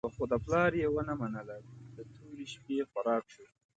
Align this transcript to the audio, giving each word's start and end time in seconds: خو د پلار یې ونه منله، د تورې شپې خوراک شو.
خو 0.15 0.23
د 0.31 0.33
پلار 0.45 0.71
یې 0.81 0.87
ونه 0.93 1.13
منله، 1.21 1.57
د 1.95 1.97
تورې 2.13 2.45
شپې 2.53 2.77
خوراک 2.91 3.23
شو. 3.33 3.45